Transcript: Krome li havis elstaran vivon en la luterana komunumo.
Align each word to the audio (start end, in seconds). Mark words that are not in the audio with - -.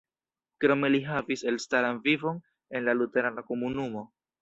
Krome 0.63 0.89
li 0.93 1.01
havis 1.09 1.45
elstaran 1.53 2.01
vivon 2.09 2.43
en 2.79 2.89
la 2.91 2.99
luterana 3.03 3.49
komunumo. 3.53 4.09